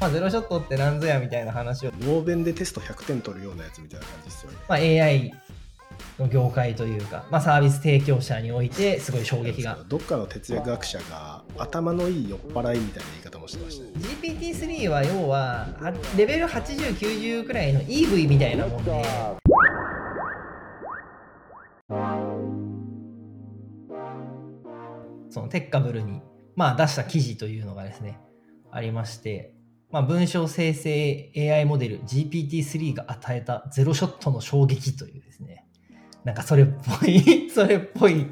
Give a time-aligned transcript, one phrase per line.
[0.00, 4.56] まあ、ゼロショットってなんぞやみたいな話を、ノーベンでテスト100点取るようなやつみたいな感じですよね。
[4.66, 5.34] まあ、AI
[6.18, 9.78] の業界というか、まあ、サービス提供者においてすごい衝撃が。
[9.88, 13.90] どっかの哲学学者が頭のいい酔っ払いみたいな言い方もしてましたね。
[13.96, 19.04] GPT-3 は要はあレベル8090くらいの EV みたいなもんで。
[25.28, 26.22] そのテッカブルに、
[26.56, 28.18] まあ、出した記事というのがですね
[28.72, 29.54] ありまして、
[29.90, 35.66] まあ、文章生成 AI モデル GPT-3 が与えたゼロショットの衝撃というですね
[36.24, 38.26] なんかそれっぽい それっぽい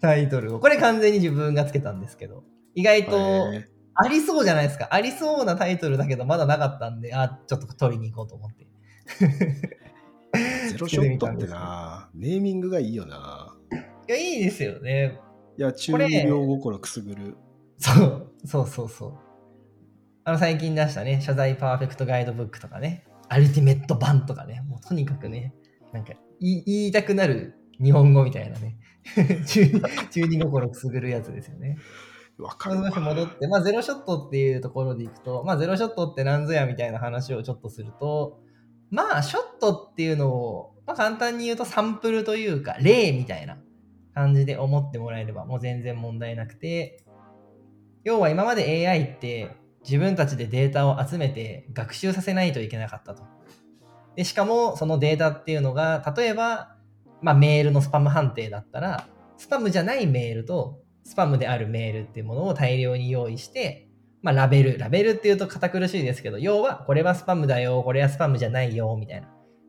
[0.00, 2.42] タイトルをこれ完全に自分がつけたんですけど
[2.74, 4.88] 意外とへありそうじゃないですか。
[4.90, 8.66] ありそうなタイトルだけど、まだなかったんで、あ、ちょっと取りに行こうと思って。
[10.34, 13.56] ー ゼロショットってなネーミングがいいよな
[14.08, 15.18] いや、いいですよね。
[15.56, 17.36] いや中二病心くすぐる
[17.78, 19.25] そう、そうそうそう。
[20.28, 25.54] あの、最近出したね、謝罪パーフェクトガイドブックとかね、アルティメット版とかね、もうとにかくね、
[25.92, 28.76] なんか言いたくなる日本語みたいなね、
[29.46, 31.78] 中二心くすぐるやつですよね。
[32.38, 38.40] わかる戻って、まあ、ゼロショットっていうところでいくと、まあ、ゼロショットってなんぞやみたいな話をちょっとすると、
[38.90, 43.58] まあ、ショットっていうのを、まあ、簡単に言うとサンプルというか、例みたいな
[44.12, 47.04] 感じで思ってもらえれば、もう全然問題なくて、
[48.02, 49.50] 要は今まで AI って
[49.88, 53.22] 自分たちでデータを集めて学習させないといけなかったと。
[54.16, 56.76] で、しかもそのデータっていうのが、例えば、
[57.22, 59.06] まあ、メールのスパム判定だったら、
[59.36, 63.88] スパムじゃないメールと、スパムであるメールっていうものを大量に用意して、
[64.22, 64.78] まあ、ラベル。
[64.78, 69.28] ラベルっていうと堅苦しいですけど、要は、これはスパムだよ、これはスパムじゃないよ、みたいな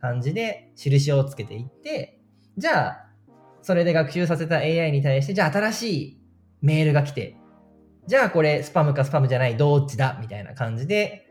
[0.00, 2.20] 感じで印をつけていって、
[2.56, 3.08] じゃあ、
[3.60, 6.20] それで学習させた AI に対して、じゃあ新しい
[6.62, 7.36] メールが来て、
[8.08, 11.30] じゃあこれスパムかスパムじゃない、どっちだみたいな感じで、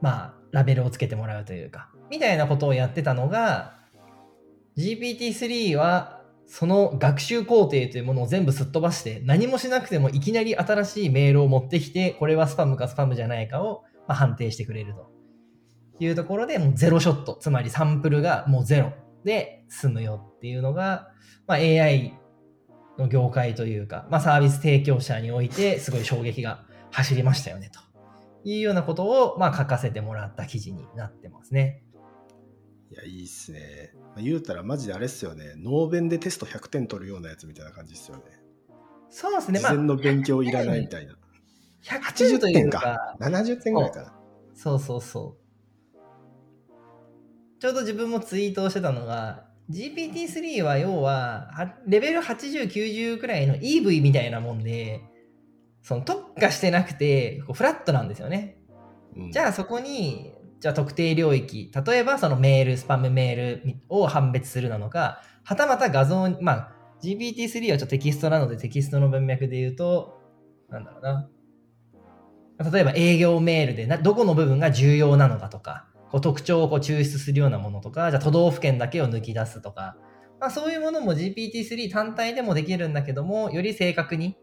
[0.00, 3.78] まあ、ラベルをつけてもらうというか、みたいなことをやってたのが、
[4.76, 15.08] GPT-3 は、その学習工程というものを全部すっ飛ばして、何もしなくてもいきなり新しいメールを持ってきて、これはスパムかスパムじゃないかを、ま、判定してくれると。
[16.00, 18.92] いうところで、もうゼロショット、つまりサンプルがもうゼロ
[19.24, 21.12] で済むよっていうのが、
[21.46, 22.18] まあ、AI
[22.98, 27.80] の業界というか、まあ、サービス提供者においてすごい衝撃が走りましたよねと。
[28.44, 31.82] いうようなことを、まあ、書かせてもらった記事になってますね。
[32.90, 33.92] いやいいっすね。
[34.14, 35.54] まあ言うたらマジであれっすよね。
[35.56, 38.22] ノーベンでテスト100点取るようなやつみたいな感じっすよね。
[39.10, 39.60] そうですね。
[39.60, 41.14] まあ事前、の勉強いらないみたいな。
[41.82, 43.16] 100点というか、か。
[43.20, 44.14] 70点ぐらいかな。
[44.54, 45.44] そうそうそう。
[47.58, 55.00] ちょうど自分もツイートをしてたのが、GPT-3 は要は、はレベル80、90くらいの EV みたいなもんで、
[55.82, 58.58] その特化してなくて、フラットなんですよね。
[59.16, 66.72] うんじゃあそこに、じゃあ特定領域、例えばそのメール、スパムメールを判別するなのか、はたまた画像に、まあ、
[67.02, 70.18] GPT-3 はちょっとテキストなのでテキストの文脈で言うと、
[70.70, 71.28] なんだろうな。
[72.70, 79.96] 例えば営業メールでなどこの部分が重要なのかとか、こう特徴をこう抽出するようなものとか、じゃあ都道府県だけを抜き出すとか、
[80.38, 84.36] まあ、そういうものも GPT-3 単体でもできるんだけども、より正確に、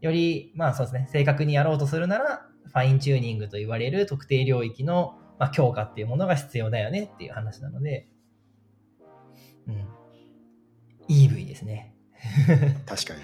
[0.00, 8.08] より、まあそうですね、正確にやろうとするなら、ファインチューニングと言われる特定領域の、まあ、強化っていうものが必要だよねっていう話なので、
[9.68, 9.86] うん。
[11.10, 11.94] EV ですね。
[12.88, 13.20] 確かに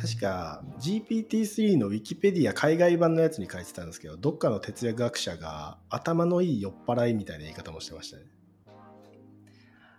[0.00, 8.24] 確か GPT-3 のウィキペディア海外版のやつに書いてたんですけどどっかの哲学学者が頭のいい酔っ払いみたいな言い方もしてましたね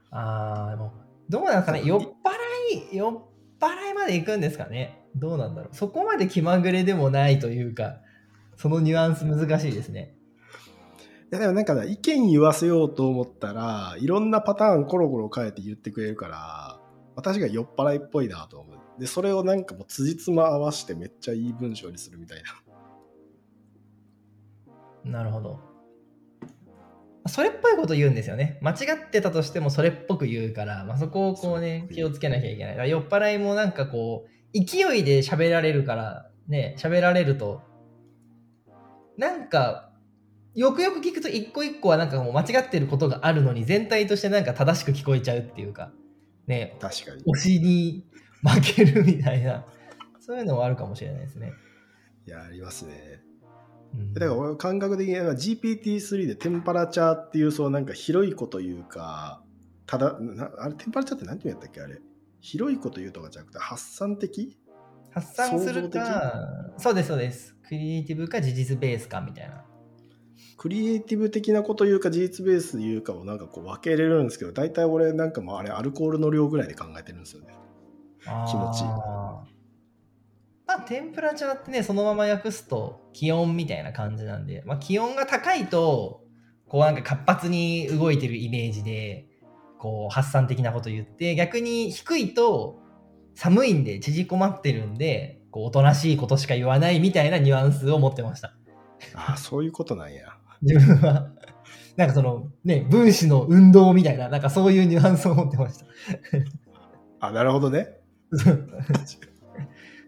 [0.09, 0.93] ああ、でも、
[1.27, 3.13] どうなんですかね、酔っ払い、酔っ
[3.59, 5.01] 払いまで行くんですかね？
[5.15, 5.75] どうなんだろう？
[5.75, 7.97] そこまで気まぐれでもないというか、
[8.55, 10.15] そのニュアンス難しいですね。
[11.29, 16.79] いやでもなんかな意見言わせようと思ったらいろんなパターンコロコロ変えて言ってくれるから
[17.15, 22.67] 私が酔っ払いっぽいなと思うでそれをなんかもう辻褄合わせてめっちゃいい文章にするみたいな
[25.11, 25.59] なるほど。
[27.27, 28.57] それっぽいこと言うんですよね。
[28.61, 32.89] 間違ってたとしてもそれっぽく言うから、まあ、そこをこうね、気をつけなきゃいけない。
[32.89, 37.61] 酔っ払いもなんかこう、勢いで喋られるから、ね、喋られると、
[39.17, 39.89] なんか、
[40.55, 45.91] よくよく聞くと一個一個はなんかもう間違ってることがあるのに、全体としてなんか正しく聞こえちゃうっていうか、
[46.47, 48.05] ね、確かに推しに
[48.43, 49.65] 負けるみたいな、
[50.19, 51.53] そういうのはあるかもしれないですね。
[52.25, 53.21] いやありますね。
[53.93, 54.13] うん。
[54.13, 59.41] だから俺感覚的には GPT-3 でテンパラチャーっていうそうなんか広いこと言うか
[59.85, 61.81] ただなあれテンパラチャーって何て言うんやったっけ？
[61.81, 62.01] あれ。
[62.39, 64.57] 広いこと言うとかじゃなくて発散的？
[65.11, 67.55] 発散するか、そうです、そうです。
[67.67, 69.63] クリエイティブか事実ベースかみたいな。
[70.57, 77.53] クリエイティブ的なこと言うか事実ベース言うかをなんかこう分けれるんですけど大体俺なんかもうあれアルコールの量ぐらいで考えてるんですよね
[78.47, 79.57] 気持ちいいあー
[80.67, 86.25] まあ、テンプラチャーってね、そのまま訳すと気温みたいな感じなんで、まあ、気温が高いと、
[86.67, 89.27] こうなんか活発に動いてるイメージで、
[89.79, 92.81] こう発散的なこと言って、逆に低いと
[93.33, 98.53] 寒いんで縮こまってるんで、こうおとなしいことしか言わないみたいなニュアンスを持ってました。
[99.13, 101.29] ああそういうことなんや 自分は。
[101.95, 105.85] なんかそのね、分子の運動みたいな、なんかそういうニュアンスを持ってました。
[107.25, 107.97] あなるほどね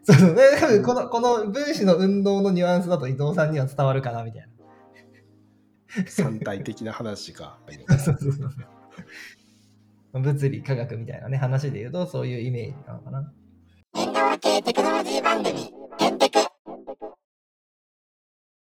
[0.03, 0.35] そうそう。
[0.35, 4.49] で多分この、この分子の運動のニュアンスだと伊藤さんには伝わるかな、みたい
[6.07, 7.97] 三体的な話かな。
[7.97, 8.45] そうそうそ
[10.13, 10.21] う。
[10.21, 13.31] 物理、科学みたいなね、話で言うと、そういうイメージなのかな。
[13.95, 16.17] 縁側系テクノロジー番組、エン